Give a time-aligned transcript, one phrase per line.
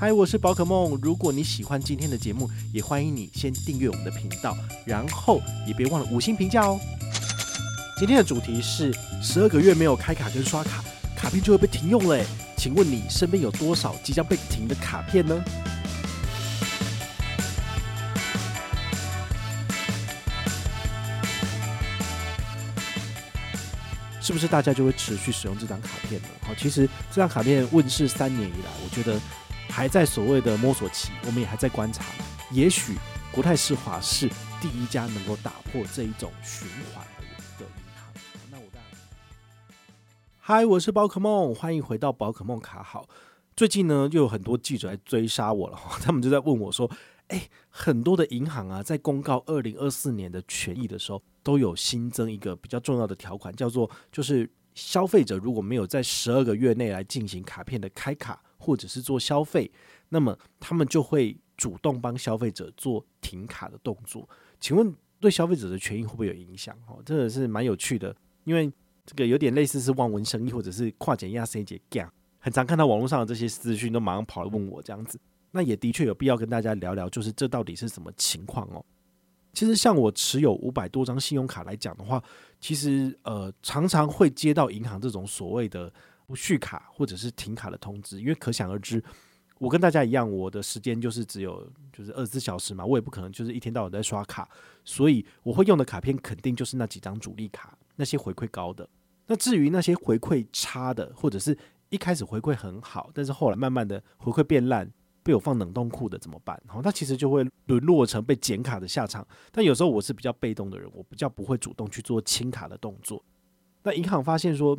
[0.00, 0.96] 嗨，我是宝可梦。
[1.02, 6.78] 如果你喜欢今天的节目，也欢迎你先订阅我们的频道，然后也别忘了五星评价哦。
[7.98, 10.84] 今天的主题是十二个月没有开卡跟刷卡，
[11.16, 12.24] 卡片就会被停用了。
[12.56, 15.42] 请问你身边有多少即将被停的卡片呢？
[24.20, 26.28] 是不是大家就会持续使用这张卡片呢？
[26.42, 29.20] 好，其实这张卡片问世三年以来，我觉得。
[29.78, 32.04] 还在所谓的摸索期，我们也还在观察。
[32.50, 32.96] 也许
[33.30, 34.28] 国泰世华是
[34.60, 38.12] 第一家能够打破这一种循环的银行。
[38.50, 39.00] 那我当然，
[40.40, 43.08] 嗨，我是宝可梦，欢迎回到宝可梦卡好。
[43.54, 46.90] 最近呢，又有很多记者来追杀我了， 他们就在问我说
[47.28, 59.70] ：“哎，很多的银行啊，在公告二零二四年的权益的时候，都有新增一个比较重要的条款，叫做就是消费者如果没有在十二个月内来进行卡片的开卡。”或者是做消费，
[60.08, 64.28] 那么他们就会主动帮消费者做停卡的动作。
[64.60, 66.76] 请问对消费者的权益会不会有影响？
[66.86, 68.70] 哦，这个是蛮有趣的，因为
[69.06, 72.04] 这个有点类似是望文生义，或者是跨检压 C 节 g
[72.38, 75.18] 很常看到网络上的这些资讯，都马上跑来问我这样子。
[75.50, 78.84] 那也的确有必要跟大家聊聊，就是这到底是什么情况哦？
[79.54, 82.22] 其实像我持有五百多张信用卡来讲的话，
[82.60, 85.92] 其实呃常常会接到银行这种所谓的。
[86.28, 89.02] 不续卡或者是停卡的通知，因为可想而知，
[89.58, 94.46] 我跟大家一样，我的时间就是只有就是二十四小时嘛，我也不可能就是一天到晚在刷卡，
[94.84, 98.86] 所以我会用的卡片肯定就是那几张主力卡，那些回馈高的。
[99.26, 101.56] 那至于那些回馈差的，或者是
[101.88, 104.86] 一开始回馈很好，但是后来慢慢的回馈变烂，
[105.22, 106.62] 被我放冷冻库的怎么办？
[106.66, 109.26] 好，那其实就会沦落成被剪卡的下场。
[109.50, 113.24] 但有时候我是比较被动的人，我比较不会主动去做清卡的动作。
[113.82, 114.78] 那银行发现说。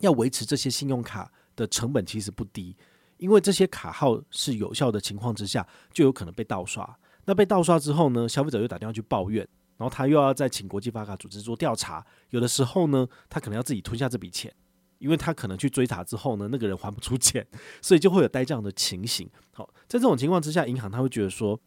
[0.00, 2.76] 要维持这些信用卡的成本其实不低，
[3.16, 6.98] 因为这些卡号是有效的情况之下，就有可能被盗刷。
[7.24, 12.04] 那被盗刷之后呢，消费者又打电话去抱怨，然后他又要再请国际发卡组织做调查。
[12.30, 14.54] 有的时候呢，他可能要自己吞下这笔钱，
[14.98, 17.44] 因为他可能去追查之后呢，那个人还不出钱，
[17.82, 19.28] 所以就会有呆账的情形。
[19.52, 21.58] 好，在这种情况之下，银行他会觉得说，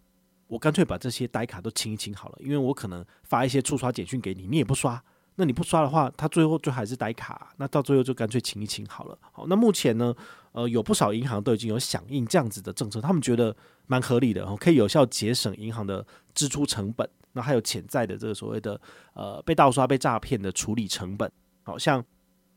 [0.48, 5.04] 我干脆把这些呆卡都清一清好了，因为我可能发一些触刷简讯给你，你也不刷。
[5.42, 9.18] 那你不刷的话，他最后就还是呆卡，那到最后就干脆清一清好了。
[9.32, 10.14] 好，那目前呢，
[10.52, 13.56] 呃，有不少银行都已经有响应这样子的政策，他们觉得
[13.88, 18.82] 蛮合理的，可以有效节省银行的支出成本，那还有潜在的这个所谓的
[19.14, 21.32] 呃被盗刷、被诈骗的处理成本。
[21.64, 22.04] 好像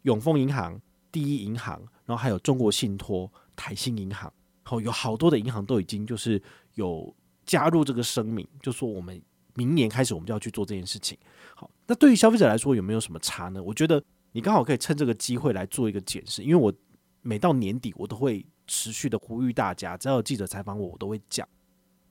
[0.03, 0.81] 永丰银行、
[1.12, 4.32] 第一银行，然后还有中国信托、台新银行，
[4.64, 6.43] 好，有好多的银行都已经就是
[6.75, 7.14] 有
[7.47, 9.22] 加入这个声明，就说我们。
[9.54, 11.18] 明年开始，我们就要去做这件事情。
[11.54, 13.62] 好，那对于消费者来说，有没有什么差呢？
[13.62, 14.02] 我觉得
[14.32, 16.72] 你刚好可以趁这个机会来做一个检视，因为我
[17.20, 21.46] 每到年底，我都会持续的呼吁大家，只要有记者采访我，我都会讲，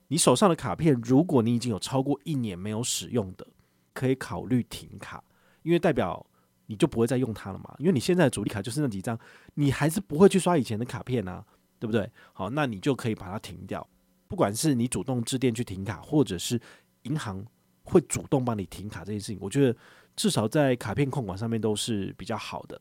[0.08, 3.48] 你手上的卡片，如果你已经有超过一年没有使用的，
[3.94, 5.24] 可以考虑停卡，
[5.64, 6.24] 因为代表
[6.68, 7.76] 你就不会再用它了嘛。
[7.80, 9.18] 因为你现在的主力卡就是那几张，
[9.56, 11.44] 你还是不会去刷以前的卡片啊，
[11.80, 12.10] 对不对？
[12.34, 13.86] 好，那你就可以把它停掉，
[14.28, 16.62] 不管是你主动致电去停卡，或者是。
[17.04, 17.46] 银行
[17.84, 19.78] 会主动帮你停卡这件事情，我觉得
[20.16, 22.80] 至少在卡片控管上面都是比较好的。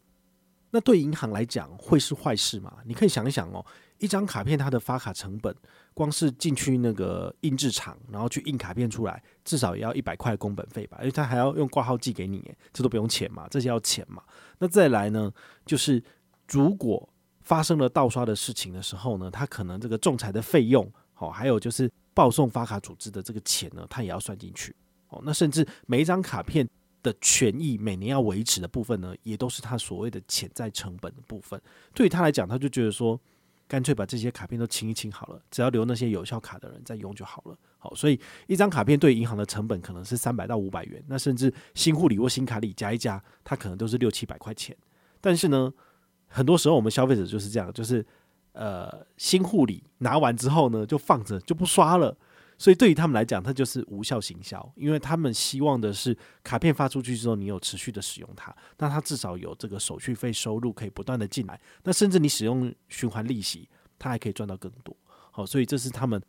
[0.73, 2.77] 那对银行来讲会是坏事吗？
[2.85, 3.65] 你可以想一想哦，
[3.99, 5.53] 一张卡片它的发卡成本，
[5.95, 10.99] 光是进去那个印制厂，然后去印卡片出来，至少也要一百块工本费吧？
[11.01, 14.23] 因为他还要用挂号寄给你，这都不用钱嘛，这些要钱嘛。
[14.61, 15.33] 那再来呢，
[15.67, 16.01] 就是
[16.47, 17.09] 如果
[17.41, 20.89] 发生了盗刷的事情的时候呢，他可能这个仲裁的费用，
[21.21, 21.91] 好，还有就是。
[22.13, 24.75] 报送发卡组织的这个钱呢，他也要算进去
[25.09, 25.23] 哦。
[25.25, 26.69] 那甚至每一张卡片
[27.05, 31.59] 的权益每年要维持的部分呢，也都是他所谓的潜在成本的部分。
[31.95, 33.19] 对于他来讲，他就觉得说，
[33.69, 37.57] 干脆把这些卡片都清一清好了，只要留那些有效卡的人在用就好了。
[37.79, 44.77] 好，所以一张卡片对银行的成本可能是三百到五百元，那甚至新护理或新卡里加一加，它可能都是六七百块钱。
[45.21, 45.73] 但是呢，
[46.27, 48.05] 很多时候我们消费者就是这样，就是。
[48.53, 52.17] 呃，新护理拿完之后呢，就放着就不刷了，
[52.59, 63.69] 所以对于他们来讲，它就是无效行销，因为他们希望的是卡片发出去之后，你有持续的使用它，那它至少有这个手续费收入可以不断的进来，那甚至你使用循环利息，
[63.99, 64.97] 它还可以赚到更多。
[65.31, 66.21] 好，所以这是他们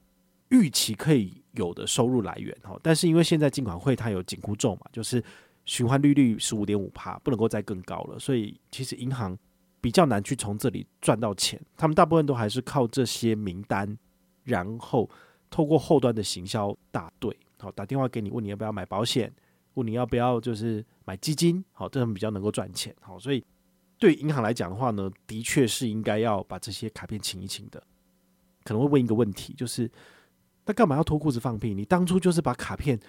[0.50, 2.56] 预期可以有的收入来源。
[2.62, 5.22] 好，但是因为现在金管会它有紧箍咒嘛，就是
[5.66, 9.36] 循环利率十五点五趴，不能够再更高了，所以其实银行。
[9.82, 13.98] 比较难去从这里赚到钱，他们大部分都还是靠这些名单，
[14.44, 15.10] 然后
[15.50, 19.34] 透过后端的行销大队，好打电话给你，问你要不要买保险，
[19.74, 23.44] 问你要不要就是买基金，好，这样比较能够赚钱，好，所以
[23.98, 27.82] 对银行来讲的话呢，的确是应该要把这些卡片清一清的。
[28.64, 29.90] 可能会问一个问题，就是
[30.66, 31.74] 那干嘛要脱裤子放屁？
[31.74, 33.00] 你当初就是把卡片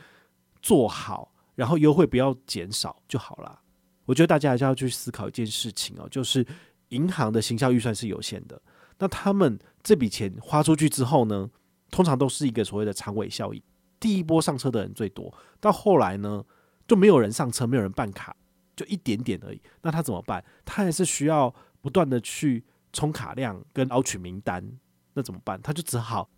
[0.62, 3.60] 做好，然后优惠不要减少就好了。
[4.04, 6.46] 我觉得大家还是要去思考一件事情哦，就是
[6.88, 8.60] 银行的行销预算是有限的，
[8.98, 11.50] 那他们这笔钱花出去之后呢，
[11.90, 13.62] 通常都是一个所谓的长尾效应。
[14.00, 16.44] 第一波上车的人最多，到后来呢，
[16.88, 18.36] 就没有人上车，没有人办卡，
[18.74, 19.62] 就一点点而已。
[19.80, 20.44] 那他怎么办？
[20.64, 24.78] 他还是需要不断的去充卡量跟捞取名单。
[25.14, 25.60] 那怎么办？
[25.62, 26.28] 他就只好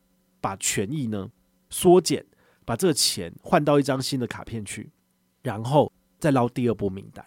[0.41, 1.31] 把权益呢
[1.71, 2.27] 缩减，
[2.67, 4.93] 把这个钱换到一张新的卡片去，
[5.43, 7.25] 然后再捞第二波名单。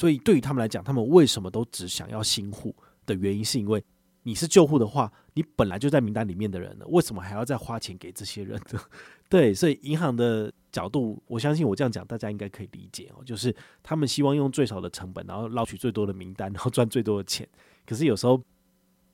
[0.00, 2.74] 所以对于他们来讲，他们为什么都只想要新户
[3.04, 3.84] 的原因，是因为
[4.22, 8.80] 你是旧户的话，你本来就在名单里面的人了，为什么还要再花钱给这些人呢？
[9.28, 13.22] 对，所以银行的角度，我相信我这样讲，大家应该可以理解哦。
[13.26, 17.46] 就是他们希望用最少的成本，然后捞取最多的名单，然后赚最多的钱。
[17.84, 18.42] 可是有时候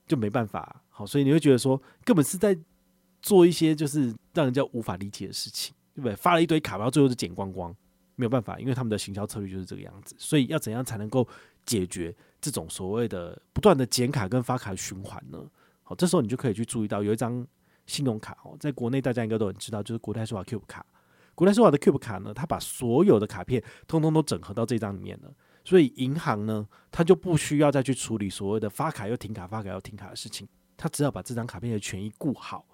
[0.06, 2.56] 就没办法，好，所以你会觉得说，根本是在
[3.20, 6.14] 做一些就是让人家无法理解的事情，对不对？
[6.14, 7.74] 发了一堆卡，然后最后就剪光光。
[8.16, 11.26] 没有办法，因为他们的行销策略就是这个样子，所以要怎样才能够
[11.64, 15.38] 解决这种所谓的不断的减卡跟发卡的循环呢？
[15.82, 17.46] 好，这时候你就可以去注意到有一张
[17.86, 20.84] 信用卡哦，在国内大家应该都很知道，就是国泰世华 Cube 卡。
[21.34, 25.30] 国泰世华的 Cube 卡呢，它把所有的卡片通通都整合到这张里面了，
[25.64, 32.66] 所以银行呢，它就不需要再去处理所谓的发卡又停卡、发卡又停卡的事情，它只要把这张卡片的权益顾好。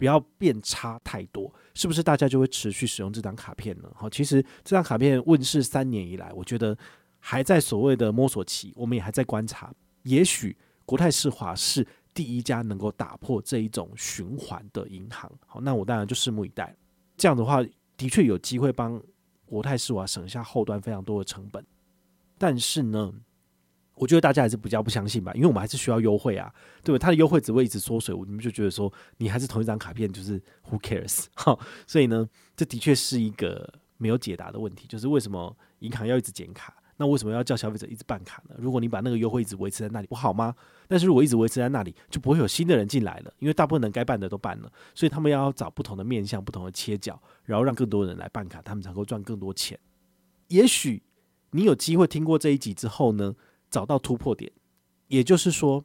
[0.00, 3.92] 不要变差太多，是不是大家就会持续使用这张卡片呢？
[3.94, 6.74] 好，其实这张卡片问世三年以来，我觉得
[7.18, 9.70] 还在所谓的摸索期，我们也还在观察。
[10.04, 10.56] 也许
[10.86, 15.30] 国泰世华是第一家能够打破这一种循环的银行。
[15.46, 16.74] 好，那我当然就拭目以待。
[17.18, 17.62] 这样的话，
[17.98, 18.98] 的确有机会帮
[19.44, 21.62] 国泰世华省下后端非常多的成本，
[22.38, 23.12] 但是呢，
[24.00, 26.50] 我觉得大家还是比较不相信吧，因为我们还是需要优惠啊，
[26.82, 26.98] 对吧？
[26.98, 31.26] 它的优惠只会一直缩水，你们就觉得说你还是同一张卡片，就是 Who cares？
[31.36, 32.26] 哈，所以呢，
[32.56, 36.74] 这的确是一个没有解答的问题，就是为什么银行要一直减卡？
[36.96, 38.54] 那为什么要叫消费者一直办卡呢？
[38.58, 40.54] 如果你把那个优惠一直维持在那里不好吗？
[40.88, 49.78] 但是如果一直维持在那里，就不会有新的人进来了，因为大部分人该办的都办了，所以他们要找不同的面向、不同的切角，然后让更多人来办卡，他们才能够赚更多钱。
[50.48, 51.02] 也许
[51.52, 53.34] 你有机会听过这一集之后呢，
[53.70, 54.50] 找到突破点，
[55.06, 55.84] 也就是说，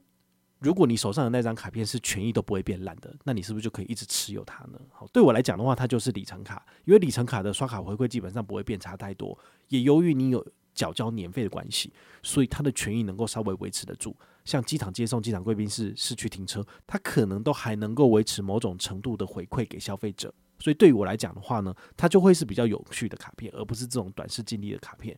[0.60, 4.80] 如果你手上的那张卡片是权益都不会变烂的，那你是不是就可以一直持有它呢？
[4.92, 9.38] 好，对我来讲的话，它就是里程卡，因为里程卡的刷卡回馈基本上不会变差太多，
[9.68, 11.94] 也由于你有缴交年费的关系，
[12.24, 14.16] 所以它的权益能够稍微维持得住。
[14.44, 20.34] 像机场接送、机场贵宾室、市区停车，它可能都还能够维持某种程度的回馈给消费者。
[20.60, 25.18] 所以对于我来讲的话呢，它就会是比较有趣的卡片，而不是这种短视近利的卡片。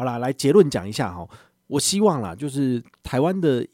[0.00, 1.28] 好啦，来结论讲一下哈。
[1.66, 3.66] 我希望啦，就是台湾的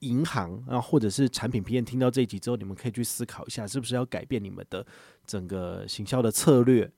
[0.00, 4.84] 银行啊，或者是产品评鉴，听到这一集之后，你们可以去思考一下，是不是要改变你们的
[5.24, 6.90] 整个行销的策略，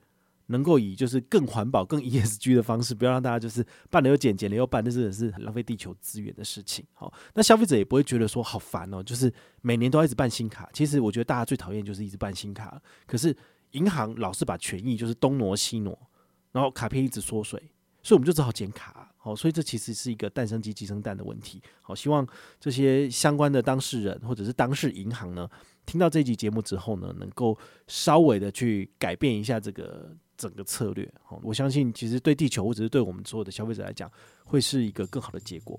[0.47, 6.83] 能够以就是更环保、更 ESG 的方式，不要让大家就是办了又减，减了又办，这真的是很浪费地球资源的事情。
[6.95, 9.31] 好，那消费者也不会觉得说好烦哦，就是
[9.61, 10.67] 每年都要一直办新卡。
[10.73, 13.37] 其实我觉得大家最讨厌就是一直办新卡，可是
[13.73, 15.99] 银行老是把权益就是东挪西挪，
[16.51, 17.63] 然后卡片一直缩水。
[18.03, 22.27] 所以我们就只好剪卡，好，所以这其实是一个蛋生鸡鸡生蛋的问题，好，希望
[22.59, 25.49] 这些相关的当事人或者是当事银行呢，
[25.85, 34.11] 听到这集节目之后呢，能够稍微的去改变一下这个整个策略，好，我相信其实对地球或者是对我们所有的消费者来讲，
[34.45, 35.79] 会是一个更好的结果。